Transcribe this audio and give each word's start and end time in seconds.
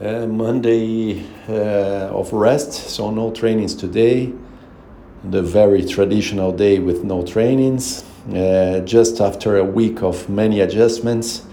Uh, 0.00 0.26
Monday 0.26 1.24
uh, 1.48 2.10
of 2.10 2.32
rest, 2.32 2.72
so 2.72 3.12
no 3.12 3.30
trainings 3.30 3.76
today. 3.76 4.32
The 5.22 5.40
very 5.40 5.84
traditional 5.84 6.50
day 6.50 6.80
with 6.80 7.04
no 7.04 7.24
trainings. 7.24 8.02
Uh, 8.28 8.80
just 8.84 9.20
after 9.20 9.56
a 9.56 9.62
week 9.62 10.02
of 10.02 10.28
many 10.28 10.58
adjustments, 10.58 11.44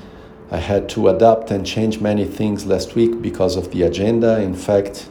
I 0.50 0.58
had 0.58 0.90
to 0.90 1.10
adapt 1.10 1.52
and 1.52 1.64
change 1.64 2.00
many 2.00 2.26
things 2.26 2.66
last 2.66 2.96
week 2.96 3.22
because 3.22 3.58
of 3.58 3.70
the 3.70 3.84
agenda. 3.84 4.42
In 4.42 4.56
fact, 4.56 5.08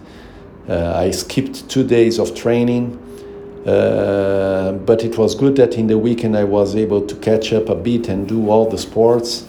uh, 0.69 0.95
I 0.97 1.13
skipped 1.13 1.69
two 1.69 1.85
days 1.85 2.19
of 2.19 2.35
training, 2.35 2.99
uh, 3.65 4.73
but 4.73 5.05
it 5.05 5.17
was 5.17 5.37
good 5.37 5.55
that 5.55 5.75
in 5.75 5.87
the 5.87 5.99
weekend 5.99 6.37
I 6.37 6.43
was 6.43 6.75
able 6.75 7.07
to 7.07 7.15
catch 7.15 7.53
up 7.53 7.69
a 7.69 7.77
bit 7.77 8.09
and 8.09 8.27
do 8.27 8.51
all 8.51 8.69
the 8.69 8.79
sports 8.79 9.47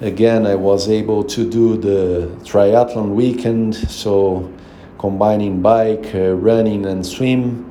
again 0.00 0.46
i 0.46 0.54
was 0.54 0.88
able 0.88 1.22
to 1.22 1.48
do 1.48 1.76
the 1.76 2.26
triathlon 2.44 3.14
weekend 3.14 3.74
so 3.74 4.50
combining 4.98 5.60
bike 5.62 6.14
uh, 6.14 6.32
running 6.34 6.86
and 6.86 7.04
swim 7.04 7.68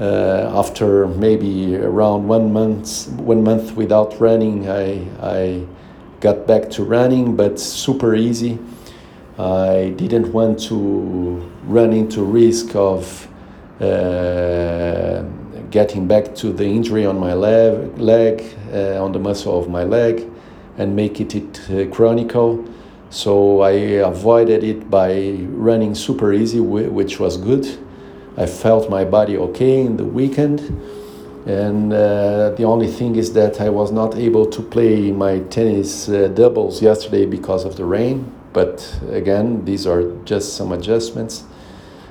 uh, 0.00 0.50
after 0.58 1.06
maybe 1.06 1.76
around 1.76 2.26
one 2.26 2.52
month 2.52 3.08
one 3.12 3.42
month 3.42 3.72
without 3.76 4.18
running 4.20 4.68
i 4.68 5.06
i 5.22 5.66
got 6.22 6.46
back 6.46 6.70
to 6.70 6.84
running 6.84 7.34
but 7.36 7.58
super 7.58 8.14
easy. 8.14 8.58
I 9.38 9.92
didn't 9.96 10.32
want 10.32 10.60
to 10.70 11.50
run 11.64 11.92
into 11.92 12.22
risk 12.22 12.76
of 12.76 13.28
uh, 13.80 15.22
getting 15.70 16.06
back 16.06 16.34
to 16.36 16.52
the 16.52 16.64
injury 16.64 17.04
on 17.04 17.18
my 17.18 17.34
leg, 17.34 17.98
leg 17.98 18.44
uh, 18.72 19.02
on 19.02 19.10
the 19.10 19.18
muscle 19.18 19.58
of 19.58 19.68
my 19.68 19.82
leg 19.82 20.30
and 20.78 20.96
make 20.96 21.20
it, 21.20 21.34
it 21.34 21.60
uh, 21.70 21.94
chronicle. 21.94 22.64
So 23.10 23.60
I 23.60 23.72
avoided 23.72 24.64
it 24.64 24.90
by 24.90 25.32
running 25.50 25.94
super 25.94 26.32
easy, 26.32 26.60
which 26.60 27.20
was 27.20 27.36
good. 27.36 27.66
I 28.36 28.46
felt 28.46 28.88
my 28.88 29.04
body 29.04 29.36
okay 29.36 29.82
in 29.82 29.96
the 29.98 30.04
weekend. 30.04 30.60
And 31.44 31.92
uh, 31.92 32.50
the 32.50 32.64
only 32.64 32.86
thing 32.86 33.16
is 33.16 33.32
that 33.34 33.60
I 33.60 33.68
was 33.68 33.90
not 33.90 34.16
able 34.16 34.46
to 34.46 34.62
play 34.62 35.10
my 35.10 35.40
tennis 35.40 36.08
uh, 36.08 36.28
doubles 36.28 36.80
yesterday 36.80 37.26
because 37.26 37.64
of 37.64 37.76
the 37.76 37.84
rain. 37.84 38.32
But 38.52 38.98
again, 39.10 39.64
these 39.64 39.86
are 39.86 40.12
just 40.24 40.56
some 40.56 40.72
adjustments. 40.72 41.44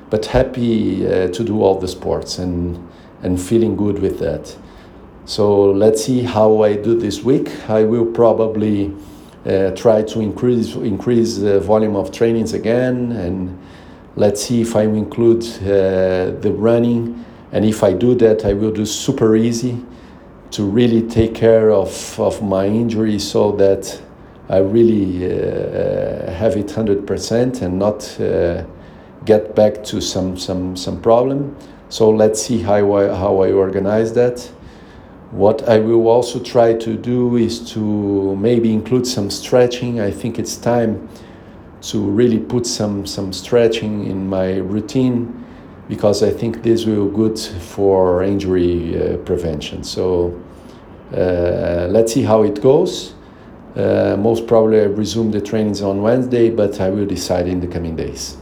But 0.09 0.25
happy 0.25 1.07
uh, 1.07 1.29
to 1.29 1.43
do 1.43 1.63
all 1.63 1.79
the 1.79 1.87
sports 1.87 2.37
and, 2.39 2.87
and 3.23 3.41
feeling 3.41 3.75
good 3.77 3.99
with 3.99 4.19
that. 4.19 4.55
So 5.31 5.71
let's 5.71 6.03
see 6.03 6.23
how 6.23 6.61
I 6.61 6.75
do 6.75 6.93
this 6.99 7.23
week. 7.23 7.49
I 7.69 7.85
will 7.85 8.05
probably 8.05 8.93
uh, 9.45 9.71
try 9.71 10.01
to 10.01 10.19
increase 10.19 10.75
increase 10.75 11.37
the 11.37 11.61
volume 11.61 11.95
of 11.95 12.11
trainings 12.11 12.51
again, 12.51 13.13
and 13.13 13.57
let's 14.17 14.43
see 14.43 14.59
if 14.59 14.75
I 14.75 14.81
include 14.81 15.45
uh, 15.61 16.35
the 16.41 16.53
running. 16.53 17.23
And 17.53 17.63
if 17.63 17.81
I 17.81 17.93
do 17.93 18.13
that, 18.15 18.43
I 18.43 18.51
will 18.51 18.71
do 18.71 18.85
super 18.85 19.37
easy 19.37 19.77
to 20.49 20.63
really 20.65 21.07
take 21.07 21.33
care 21.33 21.71
of, 21.71 22.19
of 22.19 22.43
my 22.43 22.65
injury 22.65 23.17
so 23.17 23.53
that 23.53 24.01
I 24.49 24.57
really 24.57 25.23
uh, 25.23 26.29
have 26.29 26.57
it 26.57 26.67
100% 26.67 27.61
and 27.61 27.79
not 27.79 28.19
uh, 28.19 28.65
get 29.23 29.55
back 29.55 29.81
to 29.85 30.01
some, 30.01 30.37
some, 30.37 30.75
some 30.75 31.01
problem. 31.01 31.55
So 31.87 32.09
let's 32.09 32.41
see 32.41 32.61
how 32.61 32.95
I, 32.97 33.15
how 33.15 33.43
I 33.43 33.53
organize 33.53 34.11
that. 34.15 34.51
What 35.31 35.69
I 35.69 35.79
will 35.79 36.09
also 36.09 36.39
try 36.39 36.73
to 36.73 36.97
do 36.97 37.37
is 37.37 37.71
to 37.71 38.35
maybe 38.35 38.73
include 38.73 39.07
some 39.07 39.29
stretching. 39.29 40.01
I 40.01 40.11
think 40.11 40.37
it's 40.37 40.57
time 40.57 41.07
to 41.83 41.99
really 42.01 42.37
put 42.37 42.67
some, 42.67 43.05
some 43.05 43.31
stretching 43.31 44.07
in 44.07 44.27
my 44.27 44.57
routine 44.57 45.45
because 45.87 46.21
I 46.21 46.31
think 46.31 46.63
this 46.63 46.85
will 46.85 47.07
be 47.07 47.15
good 47.15 47.39
for 47.39 48.23
injury 48.23 49.13
uh, 49.13 49.17
prevention. 49.17 49.85
So 49.85 50.37
uh, 51.13 51.87
let's 51.89 52.13
see 52.13 52.23
how 52.23 52.43
it 52.43 52.61
goes. 52.61 53.13
Uh, 53.75 54.17
most 54.19 54.47
probably 54.47 54.81
I 54.81 54.83
resume 54.83 55.31
the 55.31 55.39
trainings 55.39 55.81
on 55.81 56.01
Wednesday, 56.01 56.49
but 56.49 56.81
I 56.81 56.89
will 56.89 57.05
decide 57.05 57.47
in 57.47 57.61
the 57.61 57.67
coming 57.67 57.95
days. 57.95 58.35